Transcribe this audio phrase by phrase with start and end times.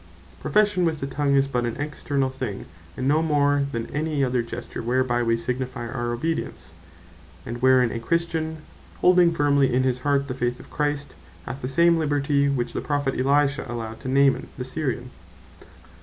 [0.39, 2.65] Profession with the tongue is but an externall thing,
[2.97, 6.73] and no more then any other gesture whereby we signifie our obedience;
[7.45, 8.63] and wherein a Christian,
[9.01, 12.81] holding firmely in his heart the Faith of Christ, hath the same liberty which the
[12.81, 15.11] Prophet Elisha allowed to Naaman the Syrian.